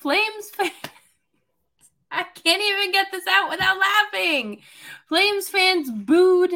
[0.00, 0.72] Flames fans.
[2.10, 4.62] I can't even get this out without laughing.
[5.08, 6.52] Flames fans booed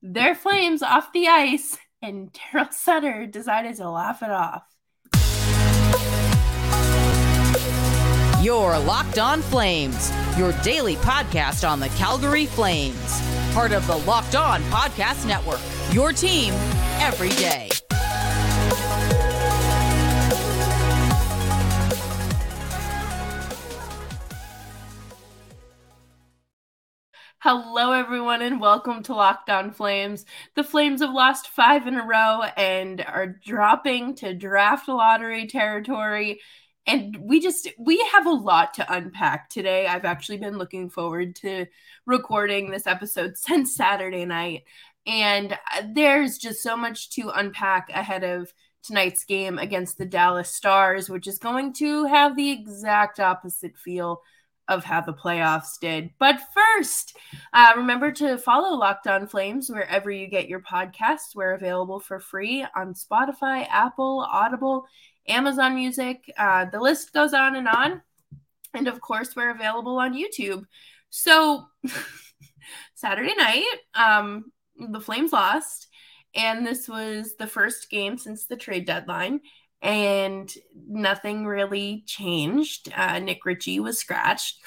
[0.00, 4.64] their Flames off the ice, and Daryl Sutter decided to laugh it off.
[8.42, 13.20] Your Locked On Flames, your daily podcast on the Calgary Flames.
[13.52, 15.60] Part of the Locked On Podcast Network,
[15.92, 16.52] your team
[16.98, 17.68] every day.
[27.44, 30.24] Hello, everyone, and welcome to Locked On Flames.
[30.54, 36.38] The Flames have lost five in a row and are dropping to draft lottery territory
[36.86, 41.34] and we just we have a lot to unpack today i've actually been looking forward
[41.36, 41.66] to
[42.06, 44.62] recording this episode since saturday night
[45.04, 48.52] and uh, there's just so much to unpack ahead of
[48.84, 54.22] tonight's game against the dallas stars which is going to have the exact opposite feel
[54.68, 57.16] of how the playoffs did but first
[57.52, 62.20] uh, remember to follow locked on flames wherever you get your podcasts we're available for
[62.20, 64.86] free on spotify apple audible
[65.28, 66.32] Amazon Music.
[66.36, 68.02] Uh, the list goes on and on.
[68.74, 70.64] And of course, we're available on YouTube.
[71.10, 71.66] So,
[72.94, 75.88] Saturday night, um, the Flames lost.
[76.34, 79.40] And this was the first game since the trade deadline.
[79.82, 80.52] And
[80.88, 82.92] nothing really changed.
[82.94, 84.60] Uh, Nick Ritchie was scratched.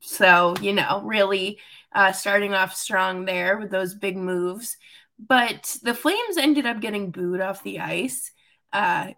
[0.00, 1.58] So, you know, really
[1.94, 4.76] uh, starting off strong there with those big moves.
[5.18, 8.30] But the Flames ended up getting booed off the ice
[8.72, 9.08] uh,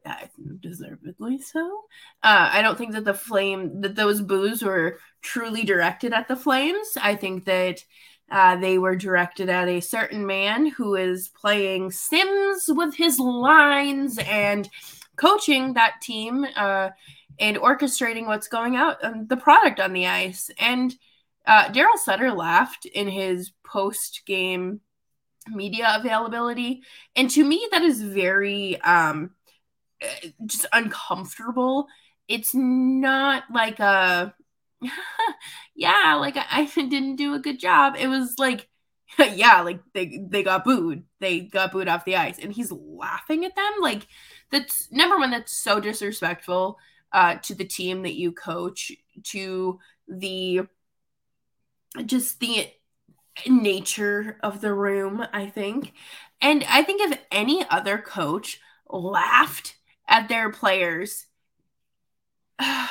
[0.61, 1.83] deservedly so.
[2.23, 6.37] Uh, I don't think that the flame that those boos were truly directed at the
[6.37, 6.97] flames.
[7.01, 7.85] I think that
[8.31, 14.19] uh, they were directed at a certain man who is playing Sims with his lines
[14.19, 14.69] and
[15.21, 16.91] coaching that team uh,
[17.39, 20.51] and orchestrating what's going out um, the product on the ice.
[20.59, 20.95] And
[21.47, 24.81] uh, Daryl Sutter laughed in his post game
[25.49, 26.83] media availability,
[27.17, 29.31] and to me, that is very um,
[30.47, 31.87] just uncomfortable.
[32.29, 34.35] It's not like a
[35.75, 37.97] yeah, like I, I didn't do a good job.
[37.99, 38.69] It was like
[39.35, 41.05] yeah, like they they got booed.
[41.21, 44.07] They got booed off the ice and he's laughing at them like
[44.51, 46.79] that's number one that's so disrespectful
[47.13, 49.79] uh to the team that you coach to
[50.09, 50.63] the
[52.07, 52.69] just the
[53.49, 55.93] nature of the room, I think.
[56.41, 59.77] And I think if any other coach laughed
[60.09, 61.27] at their players,
[62.61, 62.89] it,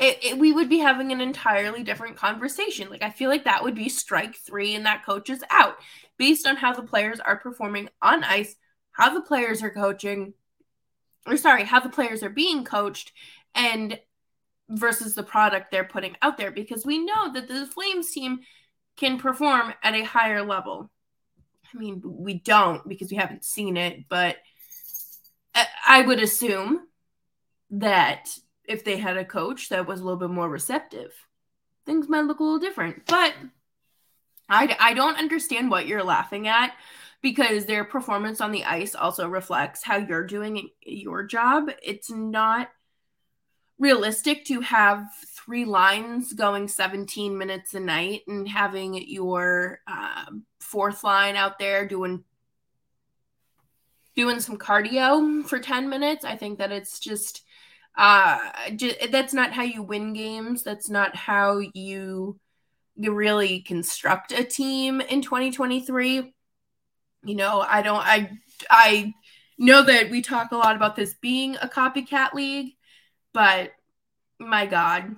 [0.00, 2.90] it, we would be having an entirely different conversation.
[2.90, 5.76] Like, I feel like that would be strike three, and that coach is out
[6.18, 8.56] based on how the players are performing on ice,
[8.92, 10.34] how the players are coaching,
[11.26, 13.12] or sorry, how the players are being coached,
[13.54, 13.98] and
[14.68, 16.50] versus the product they're putting out there.
[16.50, 18.40] Because we know that the Flames team
[18.96, 20.90] can perform at a higher level.
[21.72, 24.36] I mean, we don't because we haven't seen it, but
[25.86, 26.86] I would assume
[27.70, 28.28] that
[28.64, 31.12] if they had a coach that was a little bit more receptive,
[31.86, 33.06] things might look a little different.
[33.06, 33.34] But
[34.48, 36.72] I, I don't understand what you're laughing at
[37.22, 41.70] because their performance on the ice also reflects how you're doing your job.
[41.82, 42.68] It's not
[43.78, 50.26] realistic to have three lines going 17 minutes a night and having your uh,
[50.60, 52.24] fourth line out there doing
[54.16, 56.24] doing some cardio for 10 minutes.
[56.24, 57.42] I think that it's just
[57.96, 58.38] uh
[58.76, 60.62] just, that's not how you win games.
[60.62, 62.38] That's not how you
[62.96, 66.34] you really construct a team in 2023.
[67.24, 68.30] You know, I don't I
[68.70, 69.14] I
[69.58, 72.74] know that we talk a lot about this being a copycat league,
[73.32, 73.72] but
[74.38, 75.16] my god,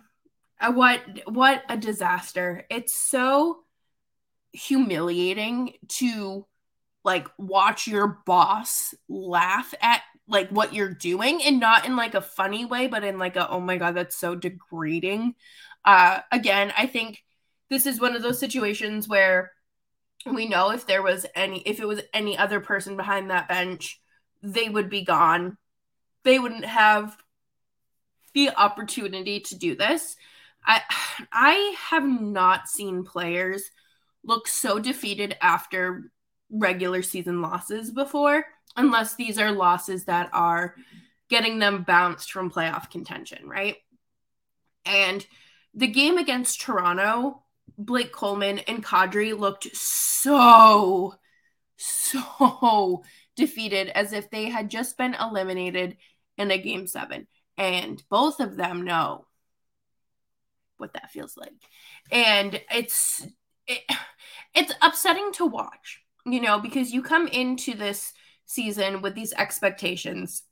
[0.72, 2.64] what what a disaster.
[2.70, 3.60] It's so
[4.52, 6.46] humiliating to
[7.04, 12.20] like watch your boss laugh at like what you're doing and not in like a
[12.20, 15.34] funny way but in like a oh my god that's so degrading
[15.84, 17.24] uh again i think
[17.70, 19.50] this is one of those situations where
[20.26, 24.00] we know if there was any if it was any other person behind that bench
[24.42, 25.56] they would be gone
[26.24, 27.16] they wouldn't have
[28.34, 30.16] the opportunity to do this
[30.64, 30.80] i
[31.32, 33.70] i have not seen players
[34.24, 36.12] look so defeated after
[36.52, 38.44] regular season losses before,
[38.76, 40.76] unless these are losses that are
[41.28, 43.76] getting them bounced from playoff contention, right?
[44.84, 45.26] And
[45.74, 47.42] the game against Toronto,
[47.84, 51.14] Blake Coleman and Kadri looked so,
[51.76, 53.02] so
[53.36, 55.96] defeated as if they had just been eliminated
[56.38, 57.26] in a game seven.
[57.58, 59.26] And both of them know
[60.78, 61.52] what that feels like.
[62.10, 63.26] And it's
[63.66, 63.82] it,
[64.54, 68.12] it's upsetting to watch, you know, because you come into this
[68.46, 70.42] season with these expectations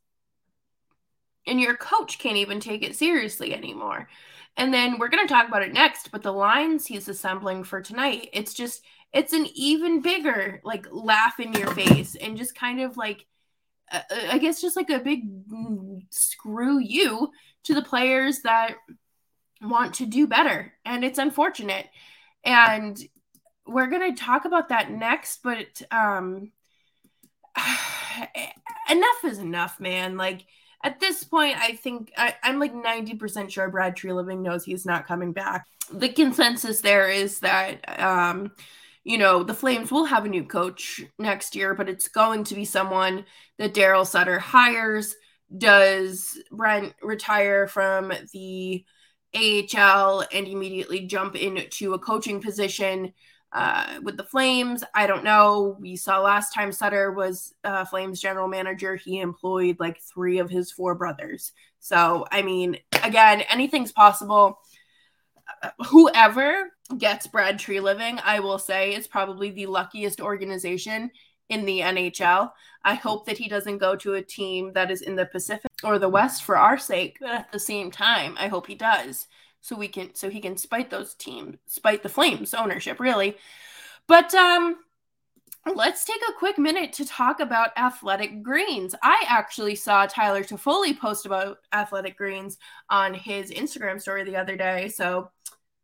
[1.46, 4.08] and your coach can't even take it seriously anymore.
[4.56, 7.81] And then we're going to talk about it next, but the lines he's assembling for
[7.81, 8.82] tonight, it's just
[9.12, 13.26] it's an even bigger like laugh in your face and just kind of like
[13.90, 14.00] uh,
[14.31, 15.25] I guess just like a big
[16.10, 17.31] screw you
[17.64, 18.76] to the players that
[19.62, 20.72] want to do better.
[20.84, 21.86] And it's unfortunate.
[22.44, 22.98] And
[23.66, 26.52] we're going to talk about that next, but um
[28.90, 30.16] enough is enough, man.
[30.16, 30.46] Like
[30.82, 35.06] at this point, I think I, am like 90% sure Brad Treliving knows he's not
[35.06, 35.67] coming back.
[35.93, 38.53] The consensus there is that, um,
[39.05, 42.55] you know, the Flames will have a new coach next year, but it's going to
[42.55, 43.25] be someone
[43.59, 45.15] that Daryl Sutter hires.
[45.56, 48.85] Does Brent retire from the
[49.35, 53.12] AHL and immediately jump into a coaching position?
[53.52, 54.85] Uh, with the Flames.
[54.94, 55.76] I don't know.
[55.81, 60.49] We saw last time Sutter was uh, Flames general manager, he employed like three of
[60.49, 61.50] his four brothers.
[61.81, 64.61] So, I mean, again, anything's possible.
[65.64, 71.11] Uh, whoever gets Brad Treliving, I will say, is probably the luckiest organization
[71.49, 72.53] in the NHL.
[72.85, 75.99] I hope that he doesn't go to a team that is in the Pacific or
[75.99, 79.26] the West for our sake, but at the same time, I hope he does
[79.60, 83.36] so we can so he can spite those teams, spite the Flames ownership, really.
[84.06, 84.76] But um
[85.74, 88.94] let's take a quick minute to talk about athletic greens.
[89.02, 92.56] I actually saw Tyler Toffoli post about athletic greens
[92.88, 94.88] on his Instagram story the other day.
[94.88, 95.30] So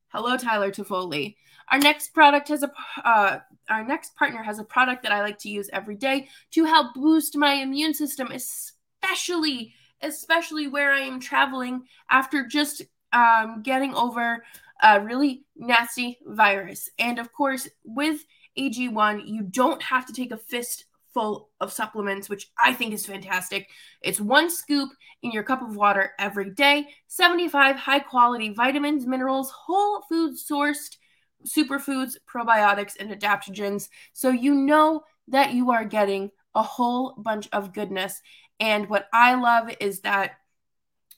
[0.09, 1.37] hello, Tyler Toffoli.
[1.71, 2.73] Our next product has a
[3.05, 6.65] uh, our next partner has a product that I like to use every day to
[6.65, 12.83] help boost my immune system, especially especially where I am traveling after just
[13.17, 14.45] um, getting over
[14.83, 16.91] a really nasty virus.
[16.99, 18.25] And of course, with
[18.59, 23.71] AG1, you don't have to take a fistful of supplements, which I think is fantastic.
[24.03, 24.91] It's one scoop
[25.23, 30.97] in your cup of water every day, 75 high quality vitamins, minerals, whole food sourced
[31.47, 33.89] superfoods, probiotics, and adaptogens.
[34.13, 38.21] So you know that you are getting a whole bunch of goodness.
[38.61, 40.33] And what I love is that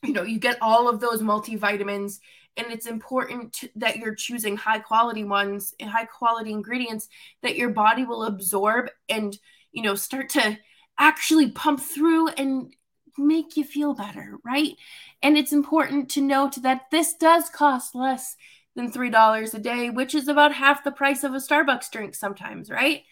[0.03, 2.19] you know you get all of those multivitamins
[2.57, 7.07] and it's important to, that you're choosing high quality ones and high quality ingredients
[7.41, 9.37] that your body will absorb and
[9.71, 10.57] you know start to
[10.97, 12.73] actually pump through and
[13.17, 14.75] make you feel better right
[15.21, 18.35] and it's important to note that this does cost less
[18.75, 22.69] than $3 a day which is about half the price of a starbucks drink sometimes
[22.69, 23.03] right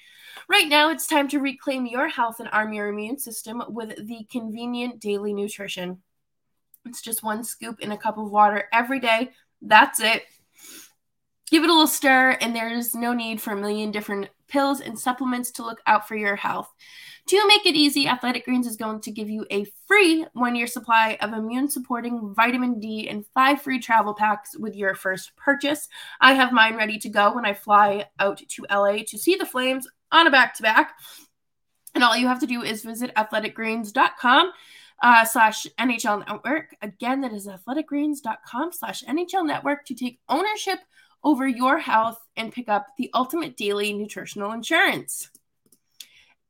[0.49, 4.25] Right now, it's time to reclaim your health and arm your immune system with the
[4.31, 6.01] convenient daily nutrition.
[6.87, 9.31] It's just one scoop in a cup of water every day.
[9.61, 10.23] That's it.
[11.49, 14.99] Give it a little stir, and there's no need for a million different pills and
[14.99, 16.73] supplements to look out for your health.
[17.27, 20.67] To make it easy, Athletic Greens is going to give you a free one year
[20.67, 25.89] supply of immune supporting vitamin D and five free travel packs with your first purchase.
[26.21, 29.45] I have mine ready to go when I fly out to LA to see the
[29.45, 30.93] Flames on a back to back.
[31.95, 34.51] And all you have to do is visit athleticgreens.com
[35.01, 36.75] uh, slash NHL Network.
[36.81, 40.79] Again, that is athleticgreens.com slash NHL Network to take ownership
[41.23, 45.29] over your health and pick up the ultimate daily nutritional insurance.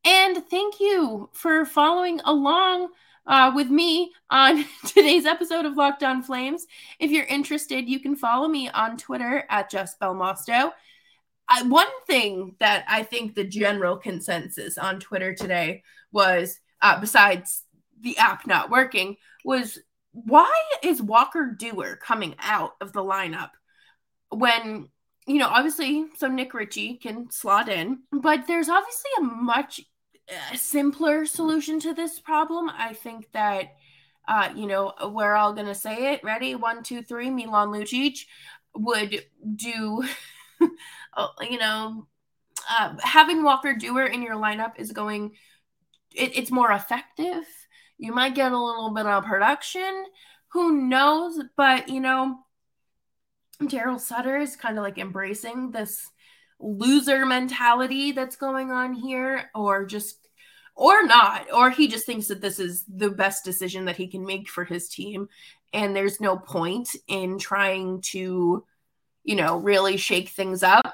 [0.05, 2.89] And thank you for following along
[3.25, 6.65] uh, with me on today's episode of Locked On Flames.
[6.99, 10.71] If you're interested, you can follow me on Twitter at Just Belmosto.
[11.49, 17.63] I, one thing that I think the general consensus on Twitter today was, uh, besides
[18.01, 19.79] the app not working was
[20.11, 20.51] why
[20.83, 23.51] is Walker Duehr coming out of the lineup
[24.29, 24.89] when
[25.25, 29.81] you know obviously so Nick Ritchie can slot in, but there's obviously a much
[30.29, 32.69] uh, simpler solution to this problem.
[32.69, 33.75] I think that
[34.27, 36.23] uh, you know we're all gonna say it.
[36.23, 36.55] Ready?
[36.55, 37.29] One, two, three.
[37.29, 38.25] Milan Lucic
[38.75, 39.23] would
[39.55, 40.03] do.
[41.15, 42.07] Oh, you know,
[42.69, 45.33] uh, having Walker Duehr in your lineup is going.
[46.15, 47.45] It, it's more effective
[47.97, 50.05] you might get a little bit of production.
[50.49, 51.39] Who knows?
[51.55, 52.39] But, you know,
[53.61, 56.09] Daryl Sutter is kind of like embracing this
[56.59, 60.27] loser mentality that's going on here, or just,
[60.75, 64.25] or not, or he just thinks that this is the best decision that he can
[64.25, 65.27] make for his team.
[65.73, 68.63] And there's no point in trying to,
[69.23, 70.93] you know, really shake things up.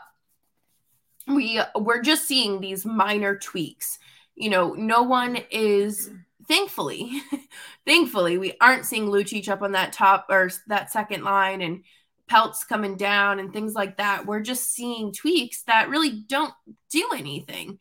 [1.27, 3.99] We we're just seeing these minor tweaks.
[4.35, 6.09] You know, no one is
[6.47, 7.21] thankfully,
[7.85, 11.83] thankfully, we aren't seeing Lucic up on that top or that second line and
[12.27, 14.25] Pelts coming down and things like that.
[14.25, 16.53] We're just seeing tweaks that really don't
[16.89, 17.79] do anything.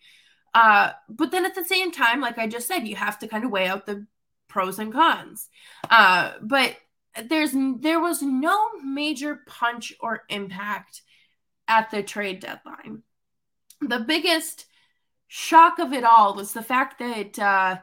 [0.53, 3.45] Uh, but then at the same time, like I just said, you have to kind
[3.45, 4.07] of weigh out the
[4.49, 5.49] pros and cons.
[5.89, 6.77] Uh, but
[7.25, 11.03] there's there was no major punch or impact
[11.69, 13.03] at the trade deadline.
[13.81, 14.67] The biggest
[15.29, 17.79] shock of it all was the fact that uh,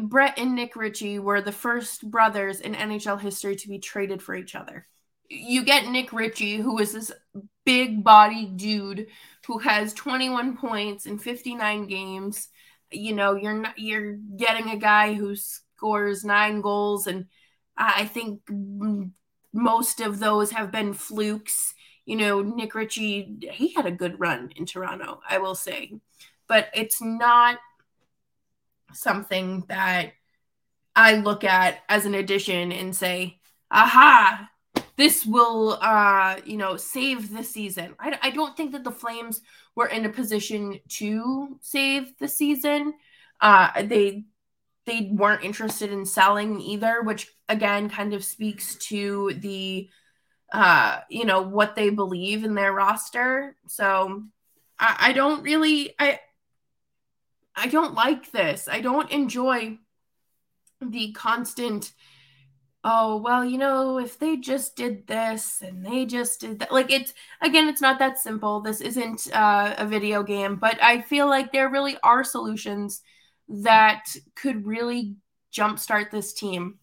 [0.00, 4.34] Brett and Nick Ritchie were the first brothers in NHL history to be traded for
[4.34, 4.86] each other.
[5.28, 7.12] You get Nick Ritchie, who is this
[7.64, 9.08] big body dude
[9.46, 12.48] who has 21 points in 59 games.
[12.90, 17.26] You know, you're not you're getting a guy who scores nine goals, and
[17.76, 18.42] I think
[19.52, 21.74] most of those have been flukes.
[22.04, 25.92] You know, Nick Ritchie, he had a good run in Toronto, I will say,
[26.46, 27.58] but it's not
[28.92, 30.12] something that
[30.94, 33.38] I look at as an addition and say,
[33.70, 34.48] aha,
[34.96, 37.94] this will, uh, you know, save the season.
[37.98, 39.42] I, I don't think that the Flames
[39.74, 42.94] were in a position to save the season.
[43.40, 44.24] Uh, they
[44.86, 49.90] they weren't interested in selling either, which again kind of speaks to the,
[50.52, 53.56] uh, you know, what they believe in their roster.
[53.66, 54.22] So
[54.78, 56.20] I, I don't really, I
[57.56, 58.68] I don't like this.
[58.70, 59.78] I don't enjoy
[60.80, 61.92] the constant
[62.84, 66.92] oh well you know if they just did this and they just did that like
[66.92, 68.60] it's again it's not that simple.
[68.60, 73.02] This isn't uh, a video game but i feel like there really are solutions
[73.48, 75.16] that could really
[75.52, 76.78] jumpstart this team.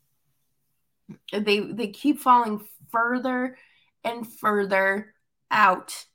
[1.31, 3.57] They they keep falling further
[4.03, 5.13] and further
[5.51, 6.05] out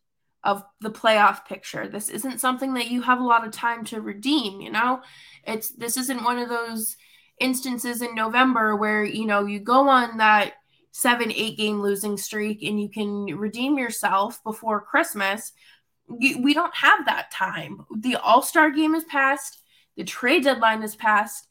[0.45, 1.89] of the playoff picture.
[1.89, 5.03] This isn't something that you have a lot of time to redeem, you know?
[5.45, 6.97] It's this isn't one of those
[7.41, 10.55] instances in November where, you know, you go on that
[10.93, 15.53] 7 8 game losing streak and you can redeem yourself before Christmas.
[16.09, 17.85] We don't have that time.
[17.97, 19.61] The All-Star game is passed,
[19.97, 21.49] the trade deadline is passed.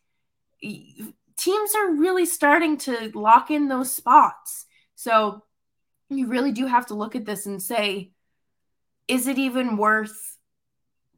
[0.62, 4.66] Teams are really starting to lock in those spots.
[4.96, 5.44] So
[6.10, 8.12] you really do have to look at this and say,
[9.08, 10.38] is it even worth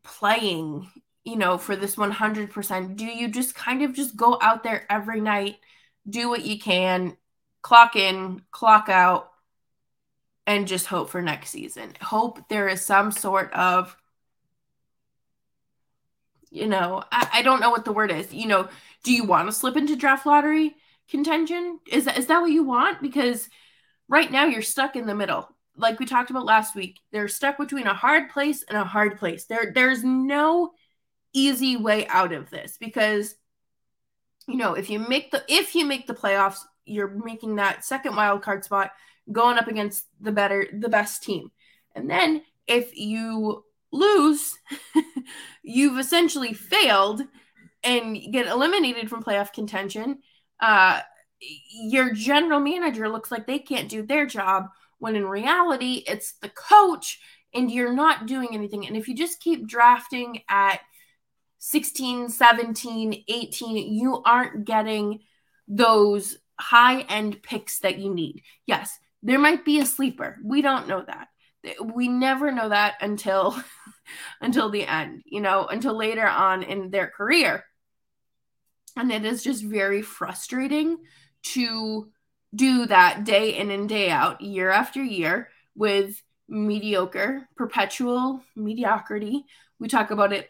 [0.03, 0.89] playing
[1.23, 5.21] you know for this 100% do you just kind of just go out there every
[5.21, 5.57] night
[6.09, 7.15] do what you can
[7.61, 9.31] clock in clock out
[10.49, 11.93] and just hope for next season?
[12.01, 13.95] Hope there is some sort of
[16.49, 18.33] you know I, I don't know what the word is.
[18.33, 18.67] You know
[19.03, 20.75] do you want to slip into draft lottery
[21.07, 21.79] contention?
[21.87, 23.01] Is that is that what you want?
[23.01, 23.47] Because
[24.07, 25.47] right now you're stuck in the middle
[25.79, 29.17] like we talked about last week, they're stuck between a hard place and a hard
[29.17, 29.45] place.
[29.45, 30.71] There, there's no
[31.33, 33.35] easy way out of this because
[34.47, 38.15] you know if you make the if you make the playoffs, you're making that second
[38.15, 38.91] wild card spot
[39.31, 41.51] going up against the better the best team.
[41.95, 44.57] And then if you lose,
[45.63, 47.21] you've essentially failed
[47.83, 50.19] and get eliminated from playoff contention.
[50.59, 51.01] Uh,
[51.71, 54.67] your general manager looks like they can't do their job
[54.99, 57.19] when in reality it's the coach
[57.53, 58.85] and you're not doing anything.
[58.85, 60.81] And if you just keep drafting at
[61.59, 65.21] 16, 17, 18, you aren't getting
[65.67, 68.43] those high end picks that you need.
[68.65, 70.37] Yes, there might be a sleeper.
[70.43, 71.27] We don't know that.
[71.83, 73.61] We never know that until
[74.41, 77.63] until the end, you know, until later on in their career.
[78.95, 80.97] And it is just very frustrating
[81.43, 82.09] to
[82.53, 89.45] do that day in and day out, year after year, with mediocre, perpetual mediocrity.
[89.79, 90.49] We talk about it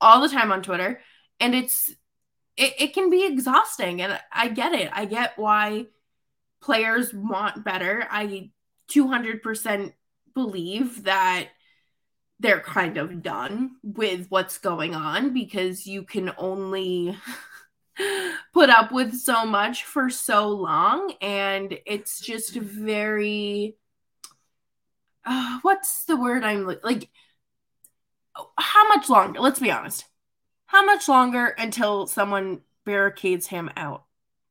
[0.00, 1.00] all the time on Twitter,
[1.40, 1.88] and it's
[2.56, 4.02] it, it can be exhausting.
[4.02, 4.90] And I get it.
[4.92, 5.86] I get why
[6.60, 8.06] players want better.
[8.10, 8.50] I
[8.90, 9.92] 200%
[10.34, 11.48] believe that
[12.40, 17.16] they're kind of done with what's going on because you can only
[18.54, 23.76] put up with so much for so long and it's just very
[25.24, 27.08] uh, what's the word i'm like
[28.56, 30.04] how much longer let's be honest.
[30.66, 34.04] How much longer until someone barricades him out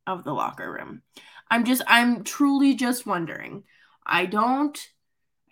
[0.05, 1.01] of the locker room?
[1.49, 3.63] I'm just i'm truly just wondering.
[4.05, 4.77] I don't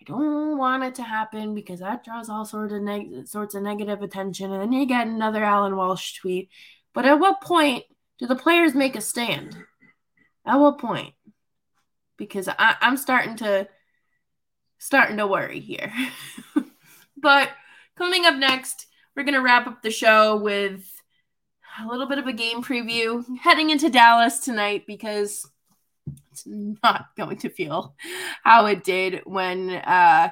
[0.00, 3.62] i don't want it to happen because that draws all sorts of neg- sorts of
[3.62, 6.48] negative attention and then you get another allan walsh tweet
[6.96, 7.84] but at what point
[8.18, 9.54] do the players make a stand?
[10.46, 11.12] At what point?
[12.16, 13.68] Because I, I'm starting to
[14.78, 15.92] starting to worry here.
[17.18, 17.50] but
[17.98, 20.90] coming up next, we're gonna wrap up the show with
[21.78, 25.46] a little bit of a game preview heading into Dallas tonight because
[26.32, 27.94] it's not going to feel
[28.42, 30.30] how it did when uh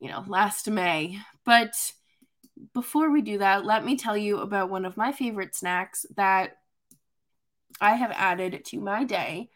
[0.00, 1.20] you know last May.
[1.44, 1.74] But
[2.72, 6.58] before we do that, let me tell you about one of my favorite snacks that
[7.80, 9.50] I have added to my day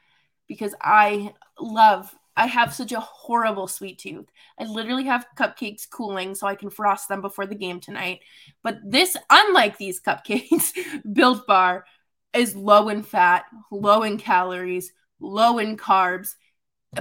[0.48, 4.26] because I love I have such a horrible sweet tooth.
[4.60, 8.20] I literally have cupcakes cooling so I can frost them before the game tonight.
[8.62, 10.72] But this, unlike these cupcakes,
[11.12, 11.86] Built Bar
[12.34, 16.34] is low in fat, low in calories, low in carbs,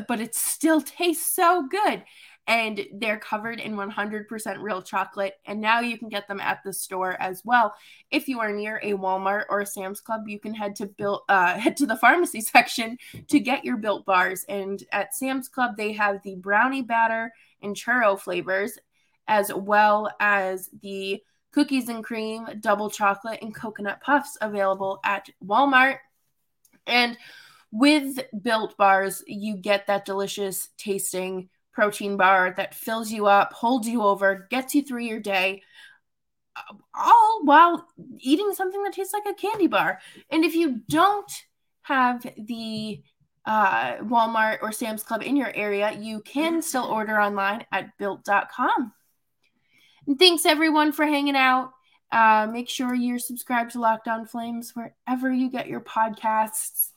[0.07, 2.03] but it still tastes so good
[2.47, 6.71] and they're covered in 100% real chocolate and now you can get them at the
[6.71, 7.73] store as well.
[8.11, 11.21] If you are near a walmart or a sam's club you can head to build
[11.27, 12.97] uh, head to the pharmacy section
[13.29, 17.75] to get your built bars and at sam's club they have the brownie batter and
[17.75, 18.77] churro flavors
[19.27, 21.21] as well as the
[21.51, 25.97] cookies and cream double chocolate and coconut puffs available at walmart.
[26.85, 27.17] And
[27.71, 33.87] with built bars you get that delicious tasting protein bar that fills you up, holds
[33.87, 35.61] you over, gets you through your day,
[36.95, 37.87] all while
[38.19, 39.99] eating something that tastes like a candy bar.
[40.31, 41.31] And if you don't
[41.81, 43.03] have the
[43.45, 48.93] uh, Walmart or Sam's Club in your area, you can still order online at built.com.
[50.07, 51.71] And thanks everyone for hanging out.
[52.11, 56.91] Uh, make sure you're subscribed to Locked On Flames wherever you get your podcasts.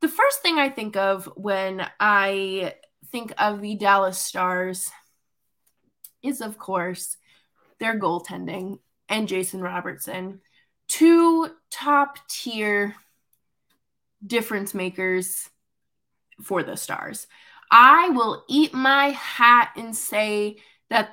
[0.00, 2.74] The first thing I think of when I
[3.10, 4.90] think of the Dallas Stars
[6.22, 7.16] is, of course,
[7.78, 10.40] their goaltending and Jason Robertson.
[10.88, 12.94] Two top tier
[14.26, 15.48] difference makers
[16.42, 17.26] for the Stars.
[17.70, 20.56] I will eat my hat and say
[20.90, 21.10] that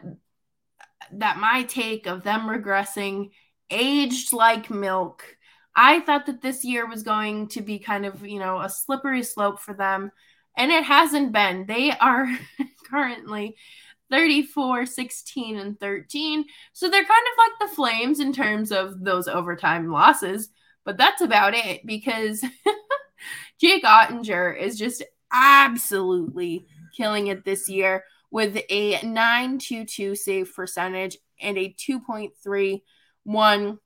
[1.11, 3.29] that my take of them regressing
[3.69, 5.37] aged like milk.
[5.75, 9.21] I thought that this year was going to be kind of, you know, a slippery
[9.21, 10.11] slope for them
[10.57, 11.65] and it hasn't been.
[11.65, 12.27] They are
[12.89, 13.55] currently
[14.09, 16.45] 34, 16, and 13.
[16.73, 20.49] So they're kind of like the Flames in terms of those overtime losses,
[20.83, 22.43] but that's about it because
[23.59, 31.57] Jake Oettinger is just absolutely killing it this year with a 922 save percentage and
[31.57, 33.79] a 2.31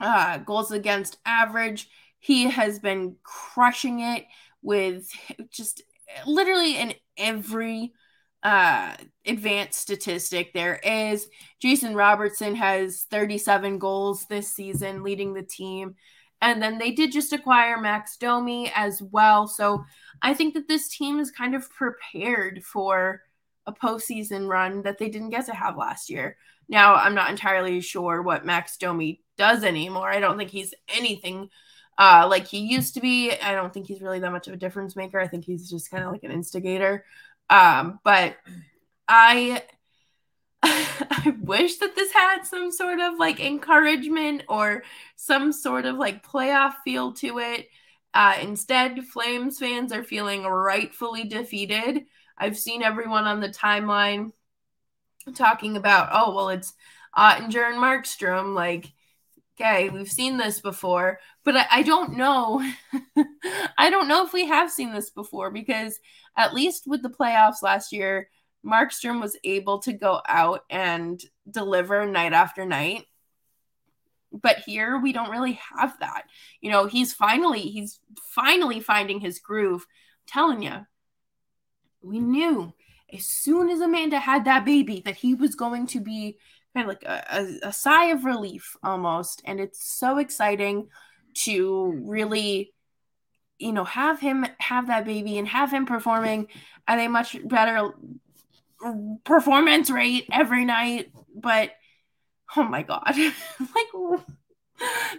[0.00, 1.88] uh, goals against average.
[2.18, 4.26] He has been crushing it
[4.62, 5.08] with
[5.50, 5.82] just
[6.26, 7.92] literally in every
[8.42, 8.94] uh
[9.26, 11.28] advanced statistic there is
[11.60, 15.94] Jason Robertson has 37 goals this season leading the team.
[16.42, 19.46] And then they did just acquire Max Domi as well.
[19.46, 19.84] So
[20.22, 23.20] I think that this team is kind of prepared for
[23.66, 26.36] a postseason run that they didn't get to have last year.
[26.68, 30.10] Now I'm not entirely sure what Max Domi does anymore.
[30.10, 31.50] I don't think he's anything
[32.00, 33.32] uh, like he used to be.
[33.32, 35.20] I don't think he's really that much of a difference maker.
[35.20, 37.04] I think he's just kind of like an instigator.
[37.50, 38.36] Um, but
[39.08, 39.62] I
[40.62, 44.82] I wish that this had some sort of like encouragement or
[45.16, 47.68] some sort of like playoff feel to it.
[48.14, 52.06] Uh, instead, Flames fans are feeling rightfully defeated.
[52.36, 54.32] I've seen everyone on the timeline
[55.34, 56.74] talking about, oh, well, it's
[57.16, 58.54] Oettinger and Markstrom.
[58.54, 58.92] Like,
[59.60, 62.62] okay, we've seen this before, but I, I don't know.
[63.78, 65.98] I don't know if we have seen this before because
[66.36, 68.28] at least with the playoffs last year,
[68.64, 71.20] Markstrom was able to go out and
[71.50, 73.04] deliver night after night.
[74.32, 76.22] But here we don't really have that.
[76.60, 78.00] You know, he's finally he's
[78.34, 79.82] finally finding his groove.
[79.82, 80.86] I'm telling you,
[82.02, 82.72] we knew
[83.12, 86.38] as soon as Amanda had that baby that he was going to be
[86.74, 89.42] kind of like a, a, a sigh of relief almost.
[89.44, 90.88] And it's so exciting
[91.32, 92.72] to really
[93.58, 96.48] you know have him have that baby and have him performing
[96.88, 97.92] at a much better
[99.24, 101.10] performance rate every night.
[101.34, 101.70] But
[102.56, 104.20] oh my god like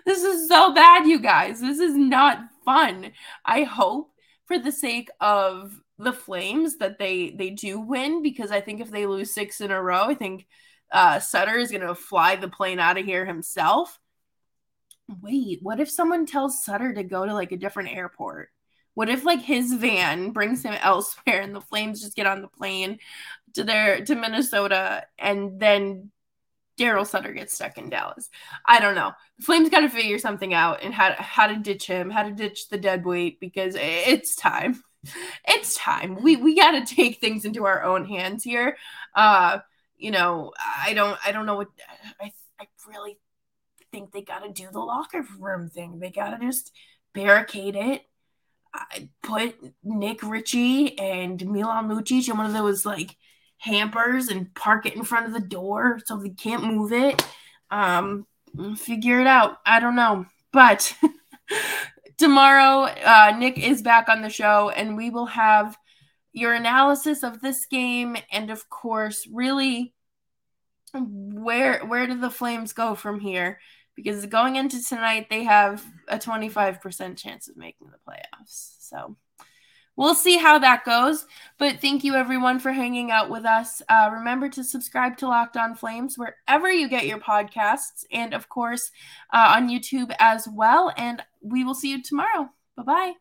[0.05, 1.61] this is so bad you guys.
[1.61, 3.11] This is not fun.
[3.45, 4.11] I hope
[4.45, 8.89] for the sake of the flames that they they do win because i think if
[8.89, 10.47] they lose six in a row i think
[10.91, 13.99] uh, Sutter is going to fly the plane out of here himself.
[15.21, 18.49] Wait, what if someone tells Sutter to go to like a different airport?
[18.93, 22.47] What if like his van brings him elsewhere and the Flames just get on the
[22.47, 22.99] plane
[23.53, 26.11] to their to Minnesota and then
[26.77, 28.29] Daryl Sutter gets stuck in Dallas?
[28.65, 29.11] I don't know.
[29.39, 32.23] The Flames got to figure something out and how to, how to ditch him, how
[32.23, 34.81] to ditch the dead weight because it's time.
[35.47, 36.21] It's time.
[36.21, 38.77] We we got to take things into our own hands here.
[39.15, 39.57] Uh
[40.01, 41.69] you know, I don't I don't know what
[42.19, 43.17] I I really
[43.91, 45.99] think they got to do the locker room thing.
[45.99, 46.71] They got to just
[47.13, 48.01] barricade it.
[48.73, 53.15] I put Nick Ritchie and Milan Lucic in one of those like
[53.57, 57.23] hampers and park it in front of the door so they can't move it.
[57.69, 58.25] Um,
[58.77, 59.57] figure it out.
[59.65, 60.95] I don't know, but
[62.17, 65.77] tomorrow uh, Nick is back on the show, and we will have
[66.33, 69.93] your analysis of this game, and of course, really
[70.93, 73.59] where where do the Flames go from here?
[73.95, 78.75] Because going into tonight, they have a 25% chance of making the playoffs.
[78.79, 79.17] So
[79.95, 81.25] we'll see how that goes.
[81.57, 83.81] But thank you everyone for hanging out with us.
[83.89, 88.49] Uh, remember to subscribe to Locked On Flames wherever you get your podcasts, and of
[88.49, 88.91] course
[89.33, 90.91] uh, on YouTube as well.
[90.95, 92.49] And we will see you tomorrow.
[92.75, 93.20] Bye bye.